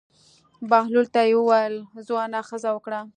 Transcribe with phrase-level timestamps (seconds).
[0.69, 1.75] بهلول ته یې وویل:
[2.07, 3.01] ځوانه ښځه وکړه.